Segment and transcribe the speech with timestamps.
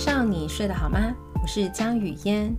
[0.00, 1.14] 上你睡得好吗？
[1.42, 2.54] 我是江雨嫣，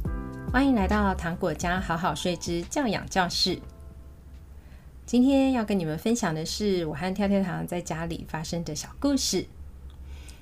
[0.54, 3.60] 欢迎来到糖果家好好睡之教养教室。
[5.08, 9.48] 今天要跟你们分享的是我和跳跳糖在家里发生的小故事。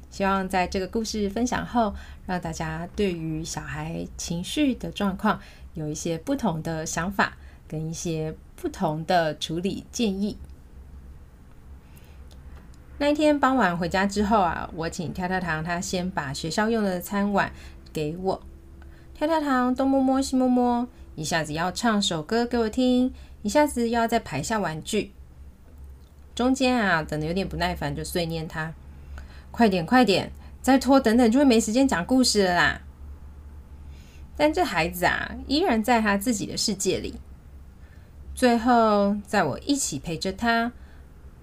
[0.10, 5.39] 希望在这个故事分享后，让大家对于小孩情绪的状况
[5.75, 10.38] 有一些不同的想法，跟一些不同的处理建议。
[13.00, 17.52] 那一天傍晚回家之后啊，我请跳跳糖他先把学校用的餐碗
[17.94, 18.44] 给我。
[19.14, 20.86] 跳跳糖东摸摸西摸摸，
[21.16, 25.14] 一下子要唱首歌给我听，一下子又要再排下玩具。
[26.36, 28.74] 中间啊，等得有点不耐烦，就碎念他。
[29.52, 30.32] 快点，快点！
[30.62, 32.81] 再拖，等等就会没时间讲故事了啦。
[34.36, 37.16] 但这孩子啊，依然在他自己的世界里。
[38.36, 40.72] 最后，在我一起陪着他，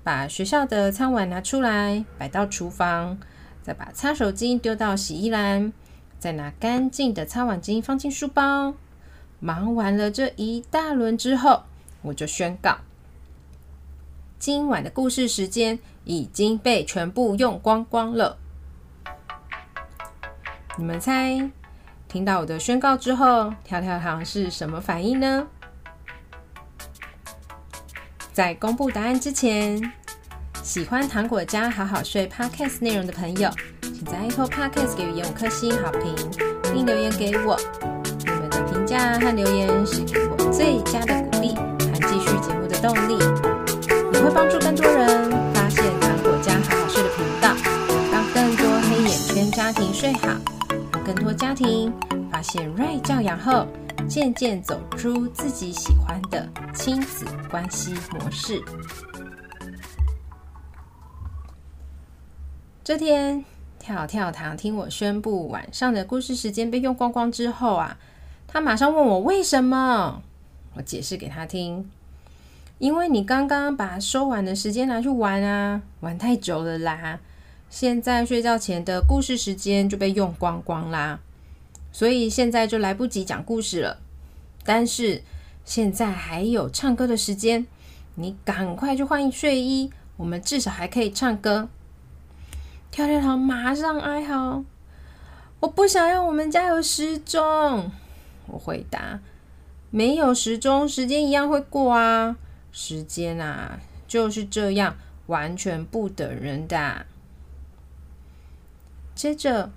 [0.06, 3.18] 把学校的餐碗拿出来，摆到厨房，
[3.60, 5.72] 再把擦手巾丢到洗衣篮，
[6.16, 8.74] 再拿干净的擦碗巾放进书包。
[9.40, 11.64] 忙完了这一大轮之后，
[12.02, 12.78] 我就宣告。
[14.38, 18.38] 今晚的故事时间已经被全部用光光了。
[20.78, 21.50] 你们猜，
[22.06, 25.48] 听到我的宣告之后，跳跳糖是什么反应呢？
[28.36, 29.80] 在公布答案之前，
[30.62, 33.48] 喜欢糖果家好好睡 Podcast 内容的朋友，
[33.80, 36.14] 请在 Apple Podcast 给予五颗星好评，
[36.70, 37.58] 并留言给我。
[38.26, 43.16] 你们的评价和留言是给我最佳的鼓励和继续节目的动力。
[44.12, 47.54] 也会帮助更多人发现糖果家好好睡的频道，
[48.12, 50.28] 让更多黑眼圈家庭睡好，
[50.92, 51.90] 让更多家庭
[52.30, 53.66] 发现 Right 教养后，
[54.08, 58.62] 渐渐走出自己喜欢的亲子关系模式。
[62.84, 63.44] 这天，
[63.78, 67.98] 跳跳糖听我宣布晚上的故事时间被用光光之后啊，
[68.46, 70.22] 他马上问我为什么，
[70.74, 71.90] 我解释给他听。
[72.78, 77.18] 因为你刚刚把收碗的时间拿去玩啊，玩太久了啦。
[77.68, 81.18] 现在睡觉前的故事时间就被用光光啦，
[81.96, 83.96] 所以现在就来不及讲故事了。
[84.64, 85.22] 但是
[85.64, 87.66] 现在还有唱歌的时间，
[88.16, 91.70] 你赶快去换睡衣，我们至少还可以唱歌。
[92.90, 94.62] 跳跳糖马上哀嚎
[95.60, 97.90] ：“我不想要我们家有时钟。”
[98.48, 99.20] 我回答
[99.88, 102.36] ：“没有时钟，时间一样会过啊。”
[102.72, 107.06] 时间啊，就是这样，完全不等人的。
[109.14, 109.70] 接着，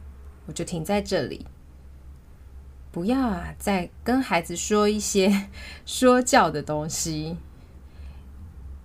[0.47, 1.45] 我就停在这里，
[2.91, 5.47] 不要啊，再跟孩子说一些
[5.85, 7.37] 说教的东西。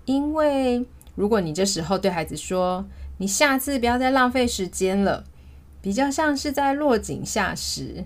[0.05, 2.87] 因为如果你这时候对孩子说
[3.19, 5.25] ：“你下次不要再浪费时间了”，
[5.81, 8.05] 比较像是在落井下石，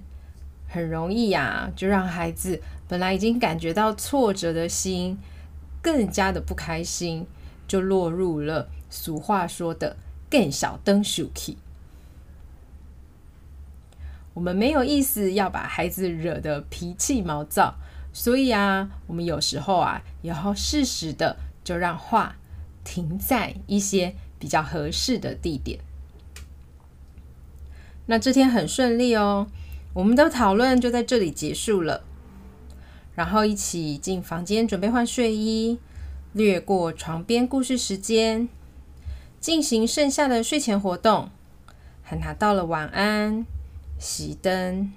[0.68, 5.18] 很容易呀，就让孩子本来已经感觉到挫折的心。
[5.80, 7.24] 更加的不开心，
[7.68, 9.96] 就落入了俗话说的
[10.28, 11.56] “更小灯熟气”。
[14.38, 17.74] 我们没有意思要把孩子惹得脾气毛躁，
[18.12, 22.36] 所以啊，我们有时候啊，也要适时的就让话
[22.84, 25.80] 停在一些比较合适的地点。
[28.06, 29.48] 那这天很顺利哦，
[29.92, 32.04] 我们的讨论就在这里结束了。
[33.16, 35.80] 然后一起进房间准备换睡衣，
[36.32, 38.48] 略过床边故事时间，
[39.40, 41.28] 进行剩下的睡前活动，
[42.04, 43.44] 和他道了晚安，
[44.00, 44.92] 熄灯。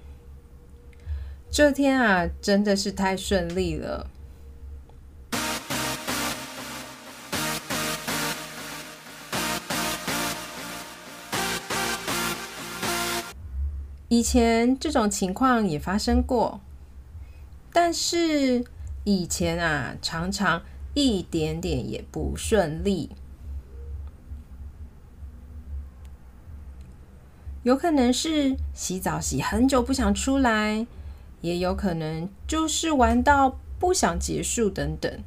[1.49, 4.07] 这天啊，真的是太顺利了。
[14.07, 16.61] 以前这种情况也发生过。
[17.73, 18.65] 但是
[19.05, 20.61] 以前啊，常常
[20.93, 23.09] 一点点也不顺利，
[27.63, 30.87] 有可能是洗澡洗很久不想出来，
[31.41, 35.23] 也有可能就是玩到不想结束等等。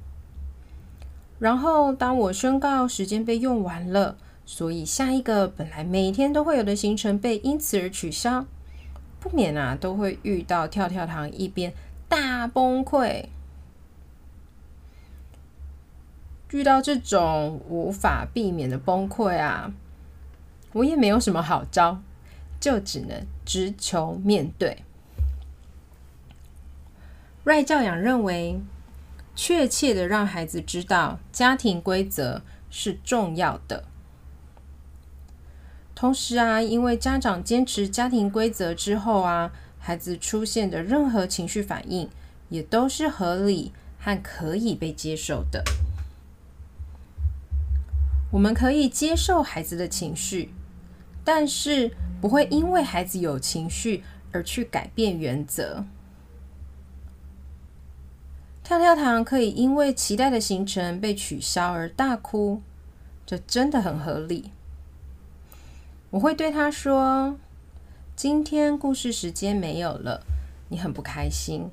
[1.39, 8.47] 然后当我宣告时间被用完了，所以下一个本来每天都会有的行程被因此而取消，
[9.21, 11.73] 不免啊都会遇到跳跳糖一边。
[12.09, 13.27] 大崩溃，
[16.51, 19.73] 遇到这种无法避免的崩溃啊，
[20.73, 22.01] 我也没有什么好招，
[22.65, 24.85] 就只能直球面对。
[27.45, 28.59] Right 教养认为，
[29.37, 32.41] 确切的让孩子知道家庭规则
[32.71, 33.85] 是重要的。
[35.95, 42.09] 同时啊，因为家长坚持家庭规则之后啊，孩子出现的任何情绪反应
[42.49, 45.63] 也都是合理和可以被接受的。
[48.31, 50.55] 我们可以接受孩子的情绪，
[51.23, 55.85] 但是不会因为孩子有情绪而去改变原则。
[58.63, 62.63] 跳跳糖可以因为期待的行程被取消而大哭，
[63.27, 64.51] 这真的很合理。
[66.09, 67.37] 我会对他说
[68.17, 70.25] ：“今天故事时间没有了，
[70.71, 71.69] 你很不开心。”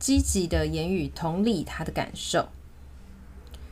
[0.00, 2.48] 积极的言语同理他的感受。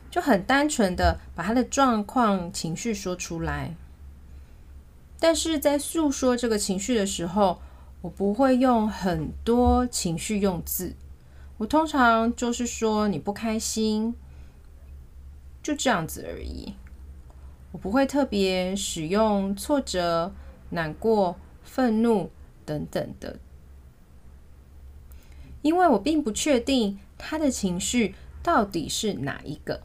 [0.09, 3.75] 就很单纯的把他的状况、情绪说出来，
[5.19, 7.59] 但是在诉说这个情绪的时候，
[8.01, 10.95] 我不会用很多情绪用字，
[11.57, 14.13] 我通常就是说你不开心，
[15.63, 16.73] 就这样子而已。
[17.71, 20.33] 我不会特别使用挫折、
[20.69, 22.29] 难过、愤怒
[22.65, 23.39] 等等的，
[25.61, 29.81] 因为我并不确定他的情绪到底是哪一个。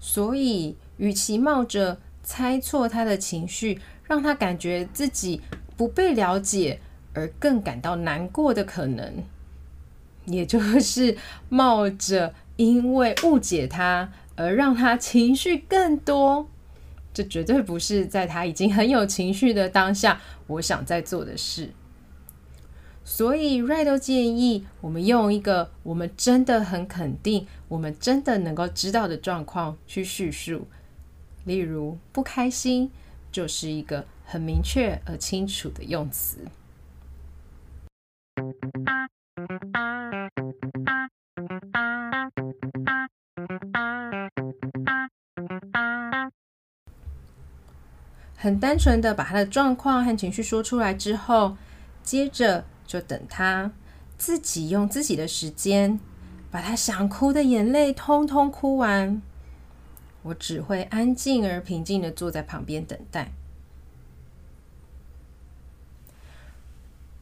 [0.00, 5.40] 所以，与其冒着猜错他的情绪，让他感觉自己
[5.76, 6.80] 不被了解
[7.14, 9.22] 而更感到难过的可能，
[10.24, 11.16] 也就是
[11.48, 16.48] 冒着因为误解他而让他情绪更多，
[17.14, 21.70] 这绝对不是在他已经很有情绪的当下，我想在做的事。
[23.04, 30.66] 所以，Ray 都建议我们用一个我们真的很肯定、我们真的能够知道的状况去叙述。
[31.46, 32.90] 例如，不开心
[33.32, 36.36] 就是一个很明确而清楚的用词。
[48.36, 51.56] 很单纯的把他的状况和情绪说出来之后，
[52.02, 52.64] 接着。
[52.86, 53.72] 就等他
[54.16, 55.98] 自己用自己的时间，
[56.52, 59.20] 把他想哭的眼泪通通哭完。
[60.26, 63.30] 我只会安静而平静的坐在旁边等待。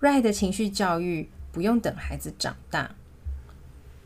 [0.01, 2.95] Ray 的情绪教育不用等孩子长大，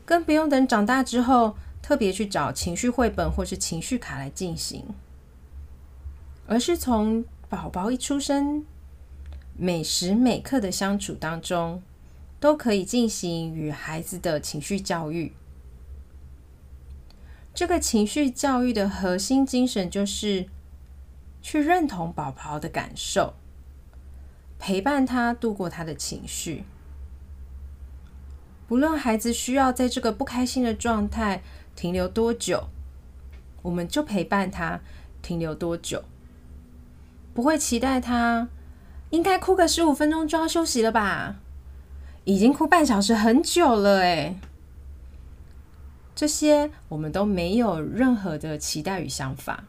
[0.05, 4.85] 更不用等长大之后特别去找情绪绘本或是情绪卡来进行，
[6.47, 8.65] 而是从宝宝一出生。
[9.57, 11.81] 每时每刻的相处当中，
[12.39, 15.33] 都可以进行与孩子的情绪教育。
[17.59, 20.45] 这个情绪教育的核心精神就是
[21.41, 23.33] 去认同宝宝的感受，
[24.57, 26.63] 陪伴他度过他的情绪。
[28.65, 31.43] 不论孩子需要在这个不开心的状态
[31.75, 32.69] 停留多久，
[33.61, 34.79] 我们就陪伴他
[35.21, 36.05] 停留多久，
[37.33, 38.47] 不会期待他。
[39.09, 41.35] 应该哭个十五分钟就要休息了吧？
[42.23, 44.37] 已经哭半小时很久了诶。
[46.19, 49.63] 这些我们都没有任何的期待与想法。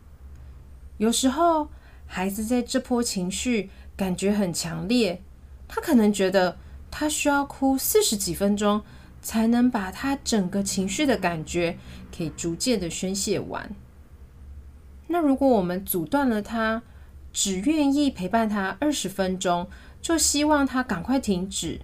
[0.96, 1.68] 有时候
[2.06, 5.22] 孩子在这波情绪感觉很强烈，
[5.68, 6.56] 他可能觉得
[6.90, 8.82] 他需要哭四十几分钟，
[9.22, 11.78] 才能把他整个情绪的感觉
[12.12, 13.70] 可以逐渐的宣泄完。
[15.06, 16.82] 那如果我们阻断了他，
[17.32, 19.68] 只愿意陪伴他二十分钟，
[20.02, 21.82] 就希望他赶快停止。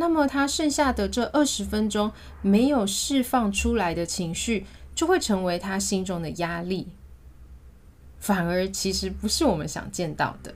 [0.00, 4.64] 那么，他剩下的这二十分钟没有释放出来的情绪，
[4.94, 6.86] 就会成为他心中的压力。
[8.20, 10.54] 反而，其实不是我们想见到的。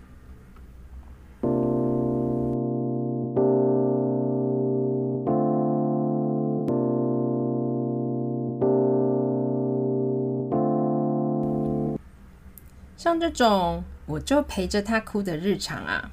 [12.97, 16.13] 像这种，我就陪着他哭的日常啊，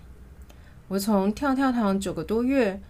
[0.87, 2.81] 我从跳跳糖九个多月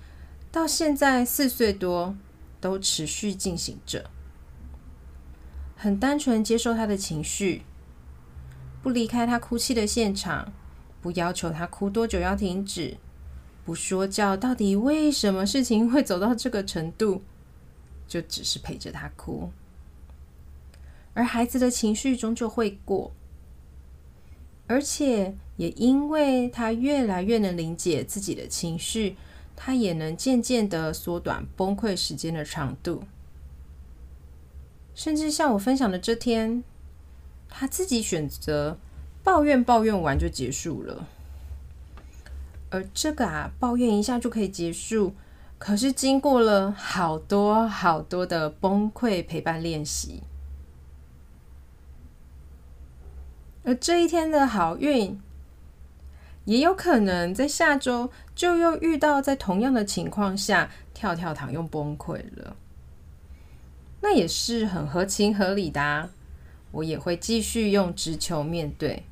[0.52, 2.16] 到现在四岁多，
[2.60, 4.10] 都持续进行着。
[5.76, 7.64] 很单纯接受他的情绪，
[8.82, 10.52] 不离开他哭泣的现场，
[11.02, 12.98] 不要求他哭多久要停止，
[13.64, 17.22] 不说教到底为什么事情会走到这个程度，
[18.08, 19.52] 就只是陪着他哭。
[21.14, 23.12] 而孩子的情绪终究会过。
[24.68, 29.16] 而且也因为他越来越能理解自己的情绪，
[29.62, 33.04] 他也能渐渐的缩短崩溃时间的长度。
[34.96, 36.64] 甚至像我分享的这天，
[37.50, 38.78] 他自己选择
[39.22, 41.06] 抱怨，抱怨完就结束了。
[42.70, 45.14] 而这个啊，抱怨一下就可以结束，
[45.58, 50.24] 可是经过了好多好多的崩溃陪伴练习。
[53.66, 55.20] 而这一天的好运，
[56.50, 62.56] 也有可能在下周就又遇到在同样的情况下，跳跳糖又崩溃了。
[64.02, 66.10] 那也是很合情合理的，
[66.72, 69.04] 我也会继续用直球面对。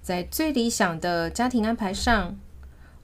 [0.00, 2.38] 在最理想的家庭安排上，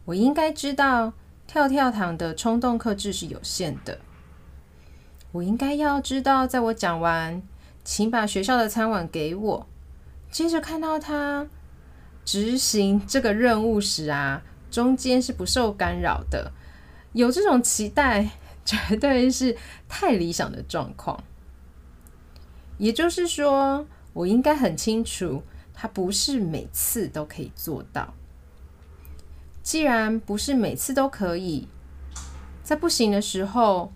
[0.07, 1.13] 我应该知道
[1.47, 3.99] 跳跳糖的冲动克制是有限的。
[5.33, 7.43] 我应该要知道，在我讲完
[7.85, 9.67] “请把学校的餐碗给我”，
[10.30, 11.47] 接着看到他
[12.25, 16.52] 执行这个任务时啊，中间是不受干扰的。
[17.12, 18.30] 有这种期待，
[18.64, 19.56] 绝对是
[19.88, 21.25] 太理想的状况。
[22.76, 25.42] 也就是说，我应该很清楚，
[25.73, 28.12] 他不是每次都可以做到。
[29.62, 31.68] 既然不是每次都可以，
[32.62, 33.92] 在不行的时候，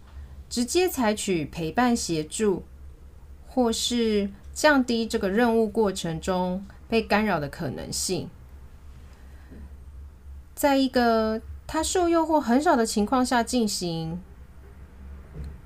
[0.48, 2.64] 直接采取陪伴协助，
[3.46, 4.30] 或是
[4.60, 8.28] 降低这个任务过程中被干扰的可能性，
[10.54, 14.20] 在一个他受诱惑很少的情况下进行，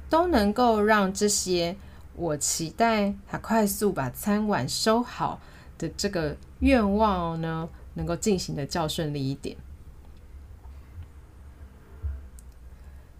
[0.08, 1.74] 都能够让这些
[2.14, 5.40] 我期待他快速把餐碗收好
[5.76, 9.56] 的这个愿望呢，能够进行得较顺利一点。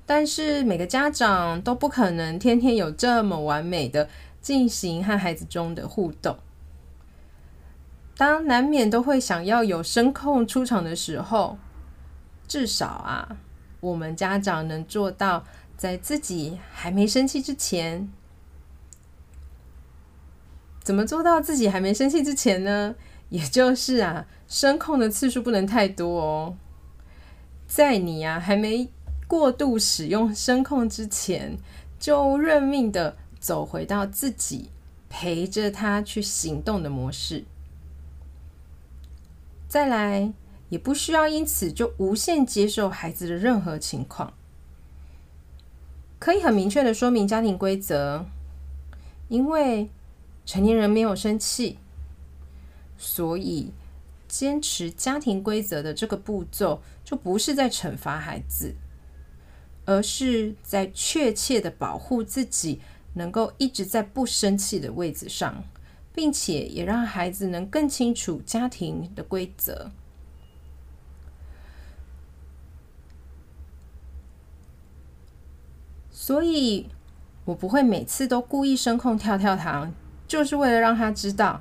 [0.07, 4.09] 但是每个家长都不可能天天有这么完美的
[4.45, 6.37] 进行和孩子中的互动，
[8.15, 11.57] 当难免都会想要有声控出场的时候。
[12.47, 13.39] 至少啊，
[13.81, 15.45] 我们家长能做到，
[15.79, 18.13] 在自己还没生气之前，
[20.83, 22.95] 怎么做到自己还没生气之前呢？
[23.31, 26.57] 也就是啊，声控的次数不能太多哦。
[27.67, 28.91] 在你啊还没
[29.27, 31.57] 过度使用声控之前，
[31.99, 34.71] 就认命的走回到自己
[35.11, 37.45] 陪着他去行动的模式。
[39.69, 40.33] 再来。
[40.71, 44.33] 也不需要因此就无限接受孩子的任何情况，
[46.19, 48.27] 可以很明确的说明家庭规则。
[49.29, 49.91] 因为
[50.45, 51.79] 成年人没有生气，
[52.99, 53.73] 所以
[54.27, 58.75] 坚持家庭规则的这个步骤就不是在惩罚孩子，
[59.85, 62.81] 而是在确切的保护自己，
[63.15, 65.65] 能够一直在不生气的位置上，
[66.15, 69.91] 并且也让孩子能更清楚家庭的规则。
[76.11, 76.89] 所以，
[77.45, 79.93] 我不会每次都故意声控跳跳糖，
[80.27, 81.61] 就是为了让他知道，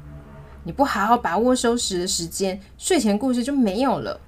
[0.63, 4.22] 你不好好把握收拾的时间，睡前故事就没有了。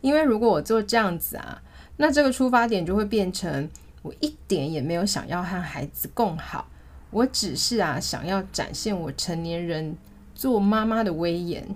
[0.00, 1.62] 因为如果我做这样子啊，
[1.98, 3.70] 那这个出发点就会变成
[4.02, 6.68] 我一点也没有想要和孩子共好，
[7.10, 9.96] 我只是啊想要展现我成年人
[10.34, 11.74] 做妈妈的威严。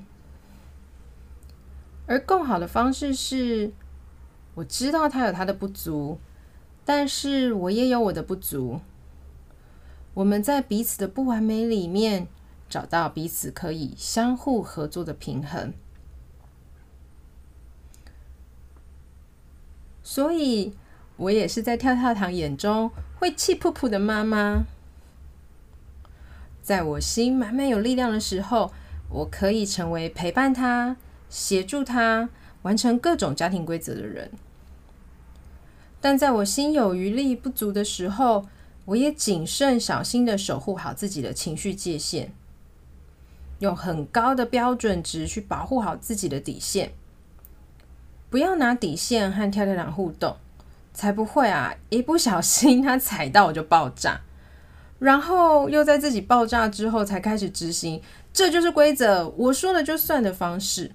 [2.07, 3.73] 而共好的方式是，
[4.55, 6.19] 我知道他有他的不足。
[6.89, 8.81] 但是我也有我的不足，
[10.15, 12.29] 我们在彼此的不完美里面
[12.69, 15.73] 找到彼此可以相互合作的平衡。
[20.05, 20.75] 所以，
[21.17, 24.65] 我也是在跳跳糖眼中会气噗噗的妈妈。
[26.63, 28.73] 在我心满满有力量的时候，
[29.09, 30.97] 我可以成为陪伴他、
[31.29, 32.29] 协助他
[32.63, 34.31] 完成各种家庭规则的人。
[36.01, 38.47] 但在我心有余力不足的时候，
[38.85, 42.33] 我也谨慎小心的守护好自己的情绪界限，
[43.61, 46.93] 用很高的标准值去保护好自己的底线，
[48.29, 50.37] 不要拿底线和跳跳糖互动，
[50.97, 51.75] 才不会啊！
[51.91, 54.23] 一不小心 他踩到我就爆炸，
[54.99, 58.01] 然后又在自己爆炸之后才开始执行，
[58.33, 60.93] 这就是规则，我说了就算的方式。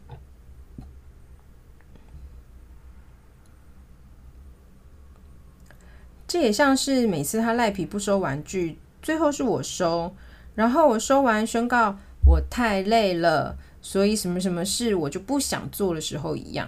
[6.28, 10.16] 这也像是每次他赖皮不收玩具，最后是我收，
[10.56, 16.68] 然后我收完宣告我太累了，所以什么什么事我就不想做的时候一样。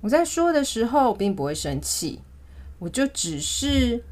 [0.00, 2.20] 我在说的时候并不会生气，
[2.78, 4.02] 我就只是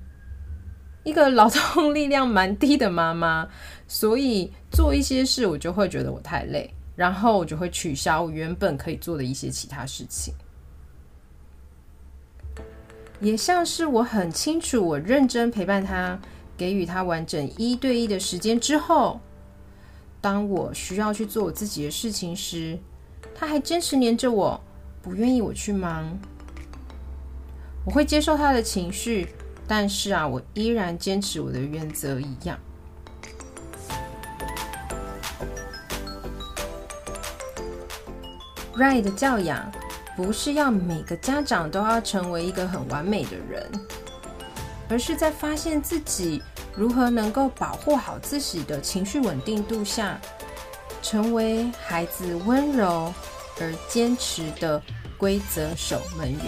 [1.03, 3.49] 一个劳动力量蛮低的妈妈，
[3.87, 10.35] 所以做一些事我就会觉得我太累，然后我就会取消我原本可以做的一些其他事情。
[13.21, 16.21] 也像是我很清楚，我认真陪伴他，
[16.57, 19.19] 给予他完整一对一的时间之后，
[20.21, 22.79] 当我需要去做我自己的事情时，
[23.35, 24.61] 他还坚持黏着我，
[25.03, 26.19] 不愿意我去忙。
[27.85, 29.29] 我会接受他的情绪，
[29.67, 32.59] 但是啊，我依然坚持我的原则一样。
[38.77, 39.73] Right 的教养
[40.17, 43.69] 不是要每个家长都要成为一个很完美的人，
[44.89, 46.43] 而是在发现自己
[46.77, 50.21] 如何能够保护好自己的情绪稳定度下，
[51.03, 53.13] 成为孩子温柔
[53.61, 54.83] 而坚持的
[55.17, 56.41] 规则守门员。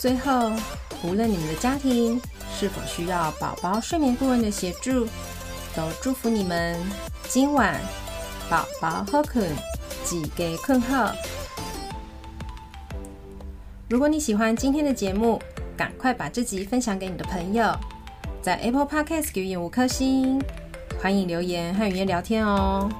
[0.00, 0.50] 最后，
[1.04, 2.20] 无论你们的家庭
[2.58, 5.06] 是否需要宝宝睡眠顾问的协助，
[5.76, 6.76] 都祝福你们
[7.28, 7.80] 今晚
[8.50, 9.48] 宝宝好困，
[10.04, 11.14] 几个困好。
[13.88, 15.40] 如果你喜欢今天的节目，
[15.76, 17.72] 赶快把这集分享给你的朋友，
[18.42, 20.42] 在 Apple Podcast 给予五颗星，
[21.00, 22.90] 欢迎留言和语音聊天哦。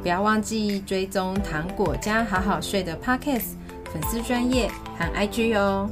[0.00, 3.54] 不要忘记追踪糖果家好好睡的 Podcast
[3.92, 5.90] 粉丝专业和 IG 哦。